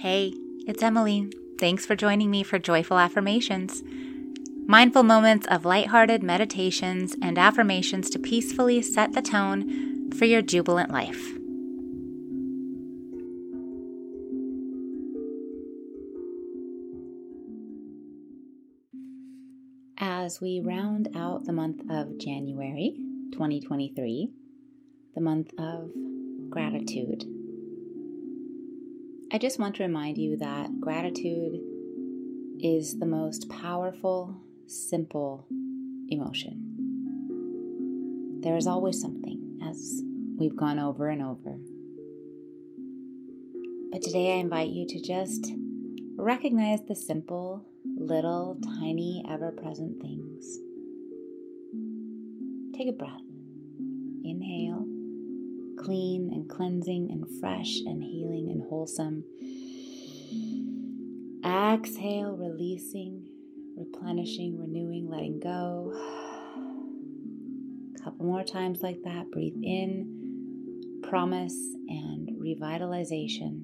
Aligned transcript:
Hey, 0.00 0.32
it's 0.64 0.80
Emily. 0.80 1.28
Thanks 1.58 1.84
for 1.84 1.96
joining 1.96 2.30
me 2.30 2.44
for 2.44 2.60
Joyful 2.60 3.00
Affirmations. 3.00 3.82
Mindful 4.64 5.02
moments 5.02 5.44
of 5.48 5.64
lighthearted 5.64 6.22
meditations 6.22 7.16
and 7.20 7.36
affirmations 7.36 8.08
to 8.10 8.20
peacefully 8.20 8.80
set 8.80 9.12
the 9.14 9.22
tone 9.22 10.12
for 10.12 10.24
your 10.24 10.40
jubilant 10.40 10.92
life. 10.92 11.32
As 19.98 20.40
we 20.40 20.62
round 20.64 21.08
out 21.16 21.44
the 21.44 21.52
month 21.52 21.82
of 21.90 22.18
January 22.18 22.94
2023, 23.32 24.30
the 25.16 25.20
month 25.20 25.50
of 25.58 25.90
gratitude, 26.50 27.24
I 29.30 29.36
just 29.36 29.58
want 29.58 29.74
to 29.76 29.82
remind 29.82 30.16
you 30.16 30.38
that 30.38 30.80
gratitude 30.80 31.60
is 32.60 32.98
the 32.98 33.04
most 33.04 33.50
powerful, 33.50 34.34
simple 34.66 35.46
emotion. 36.08 36.64
There 38.42 38.56
is 38.56 38.66
always 38.66 38.98
something, 38.98 39.60
as 39.62 40.00
we've 40.38 40.56
gone 40.56 40.78
over 40.78 41.08
and 41.10 41.20
over. 41.20 41.58
But 43.92 44.00
today 44.00 44.32
I 44.32 44.36
invite 44.36 44.70
you 44.70 44.86
to 44.86 44.98
just 44.98 45.52
recognize 46.16 46.80
the 46.88 46.94
simple, 46.94 47.66
little, 47.84 48.58
tiny, 48.78 49.22
ever 49.28 49.50
present 49.52 50.00
things. 50.00 50.58
Take 52.74 52.88
a 52.88 52.92
breath. 52.92 53.20
Inhale 54.24 54.97
clean 55.78 56.30
and 56.32 56.48
cleansing 56.48 57.08
and 57.10 57.24
fresh 57.40 57.78
and 57.86 58.02
healing 58.02 58.48
and 58.50 58.62
wholesome. 58.68 59.24
Exhale, 61.44 62.36
releasing, 62.36 63.26
replenishing, 63.76 64.58
renewing, 64.58 65.08
letting 65.08 65.40
go. 65.40 65.92
A 67.94 68.02
couple 68.02 68.26
more 68.26 68.44
times 68.44 68.82
like 68.82 69.02
that. 69.04 69.30
Breathe 69.30 69.56
in, 69.62 71.00
promise, 71.02 71.56
and 71.88 72.28
revitalization. 72.38 73.62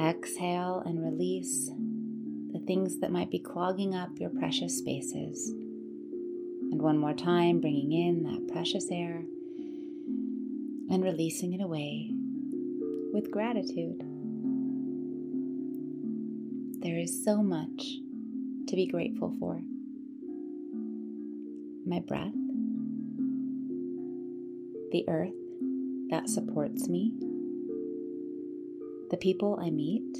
Exhale 0.00 0.82
and 0.84 1.00
release 1.02 1.70
the 2.52 2.60
things 2.66 2.98
that 3.00 3.12
might 3.12 3.30
be 3.30 3.38
clogging 3.38 3.94
up 3.94 4.10
your 4.18 4.30
precious 4.30 4.78
spaces. 4.78 5.50
And 5.50 6.80
one 6.80 6.98
more 6.98 7.14
time, 7.14 7.60
bringing 7.60 7.92
in 7.92 8.22
that 8.24 8.52
precious 8.52 8.88
air 8.90 9.22
and 10.90 11.02
releasing 11.02 11.52
it 11.52 11.62
away 11.62 12.10
with 13.12 13.30
gratitude. 13.30 14.02
There 16.82 16.98
is 16.98 17.24
so 17.24 17.42
much 17.42 17.98
to 18.68 18.76
be 18.76 18.86
grateful 18.86 19.34
for. 19.38 19.60
My 21.86 22.00
breath, 22.00 22.34
the 24.92 25.04
earth 25.08 25.32
that 26.10 26.28
supports 26.28 26.88
me, 26.88 27.12
the 29.10 29.16
people 29.16 29.58
I 29.60 29.70
meet, 29.70 30.18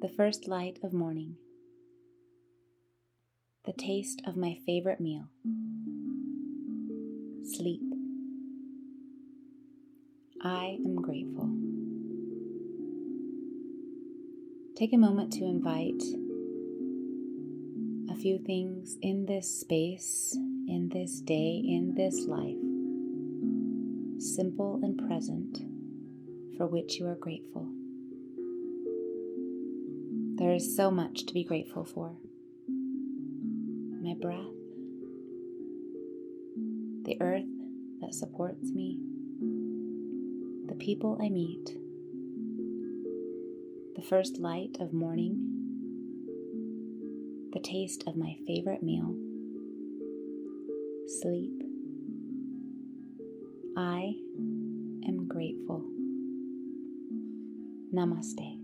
the 0.00 0.08
first 0.08 0.48
light 0.48 0.78
of 0.82 0.92
morning, 0.92 1.36
the 3.64 3.72
taste 3.72 4.20
of 4.26 4.36
my 4.36 4.58
favorite 4.66 5.00
meal, 5.00 5.28
sleep 7.44 7.93
I 10.46 10.76
am 10.84 10.96
grateful. 10.96 11.48
Take 14.76 14.92
a 14.92 14.98
moment 14.98 15.32
to 15.34 15.44
invite 15.44 16.02
a 18.10 18.14
few 18.14 18.36
things 18.36 18.98
in 19.00 19.24
this 19.24 19.48
space, 19.60 20.36
in 20.68 20.90
this 20.92 21.22
day, 21.22 21.62
in 21.64 21.94
this 21.96 22.26
life, 22.26 22.58
simple 24.22 24.80
and 24.82 25.08
present, 25.08 25.60
for 26.58 26.66
which 26.66 27.00
you 27.00 27.06
are 27.06 27.14
grateful. 27.14 27.66
There 30.36 30.52
is 30.52 30.76
so 30.76 30.90
much 30.90 31.24
to 31.24 31.32
be 31.32 31.44
grateful 31.44 31.86
for. 31.86 32.18
My 34.02 34.12
breath, 34.20 34.52
the 37.04 37.16
earth 37.22 37.48
that 38.02 38.12
supports 38.12 38.70
me 38.70 39.00
the 40.74 40.84
people 40.84 41.16
I 41.22 41.28
meet, 41.28 41.66
the 43.94 44.02
first 44.02 44.38
light 44.38 44.76
of 44.80 44.92
morning, 44.92 45.38
the 47.52 47.60
taste 47.60 48.02
of 48.08 48.16
my 48.16 48.36
favorite 48.46 48.82
meal, 48.82 49.14
sleep. 51.20 51.62
I 53.76 54.14
am 55.06 55.26
grateful. 55.28 55.84
Namaste. 57.94 58.63